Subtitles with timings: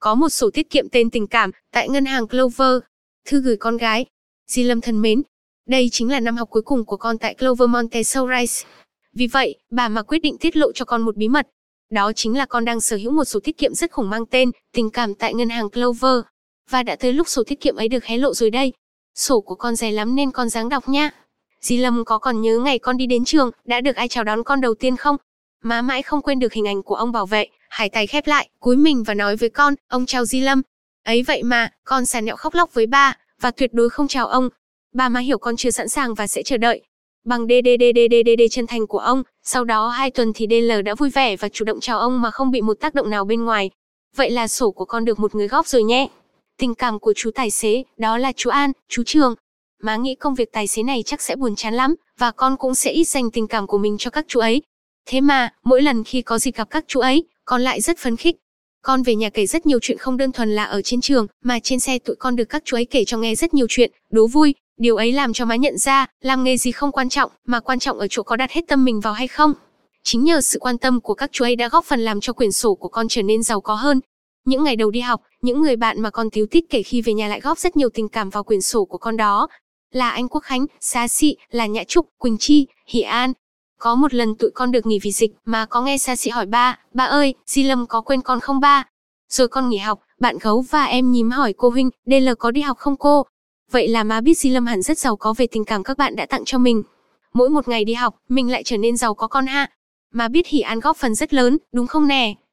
[0.00, 2.78] có một sổ tiết kiệm tên tình cảm tại ngân hàng Clover.
[3.26, 4.06] Thư gửi con gái.
[4.46, 5.22] Di Lâm thân mến,
[5.68, 8.64] đây chính là năm học cuối cùng của con tại Clover Montessori.
[9.12, 11.48] Vì vậy, bà mà quyết định tiết lộ cho con một bí mật.
[11.90, 14.50] Đó chính là con đang sở hữu một sổ tiết kiệm rất khủng mang tên
[14.72, 16.20] tình cảm tại ngân hàng Clover.
[16.70, 18.72] Và đã tới lúc sổ tiết kiệm ấy được hé lộ rồi đây.
[19.14, 21.10] Sổ của con dày lắm nên con dáng đọc nha.
[21.60, 24.44] Di Lâm có còn nhớ ngày con đi đến trường, đã được ai chào đón
[24.44, 25.16] con đầu tiên không?
[25.62, 28.48] Má mãi không quên được hình ảnh của ông bảo vệ, hai tay khép lại,
[28.60, 30.62] cúi mình và nói với con, ông chào Di Lâm.
[31.04, 34.26] Ấy vậy mà, con sàn nẹo khóc lóc với ba, và tuyệt đối không chào
[34.26, 34.48] ông.
[34.94, 36.82] Ba má hiểu con chưa sẵn sàng và sẽ chờ đợi.
[37.24, 41.36] Bằng DDDDDDD chân thành của ông, sau đó hai tuần thì DL đã vui vẻ
[41.36, 43.70] và chủ động chào ông mà không bị một tác động nào bên ngoài.
[44.16, 46.08] Vậy là sổ của con được một người góp rồi nhé.
[46.58, 49.34] Tình cảm của chú tài xế, đó là chú An, chú Trường.
[49.82, 52.74] Má nghĩ công việc tài xế này chắc sẽ buồn chán lắm, và con cũng
[52.74, 54.62] sẽ ít dành tình cảm của mình cho các chú ấy.
[55.06, 58.16] Thế mà, mỗi lần khi có dịp gặp các chú ấy, con lại rất phấn
[58.16, 58.36] khích.
[58.82, 61.58] Con về nhà kể rất nhiều chuyện không đơn thuần là ở trên trường, mà
[61.62, 64.26] trên xe tụi con được các chú ấy kể cho nghe rất nhiều chuyện, đố
[64.26, 64.54] vui.
[64.80, 67.78] Điều ấy làm cho má nhận ra, làm nghề gì không quan trọng, mà quan
[67.78, 69.52] trọng ở chỗ có đặt hết tâm mình vào hay không.
[70.04, 72.52] Chính nhờ sự quan tâm của các chú ấy đã góp phần làm cho quyển
[72.52, 74.00] sổ của con trở nên giàu có hơn.
[74.46, 77.12] Những ngày đầu đi học, những người bạn mà con tíu tít kể khi về
[77.12, 79.48] nhà lại góp rất nhiều tình cảm vào quyển sổ của con đó.
[79.92, 83.32] Là anh Quốc Khánh, Xá Xị, là Nhã Trúc, Quỳnh Chi, Hỷ An,
[83.80, 86.46] có một lần tụi con được nghỉ vì dịch mà có nghe xa xị hỏi
[86.46, 88.84] ba, ba ơi, Di Lâm có quên con không ba?
[89.28, 92.60] Rồi con nghỉ học, bạn gấu và em nhím hỏi cô huynh, DL có đi
[92.60, 93.26] học không cô?
[93.70, 96.16] Vậy là má biết Di Lâm hẳn rất giàu có về tình cảm các bạn
[96.16, 96.82] đã tặng cho mình.
[97.32, 99.70] Mỗi một ngày đi học, mình lại trở nên giàu có con ha.
[100.12, 102.34] Má biết Hỷ An góp phần rất lớn, đúng không nè?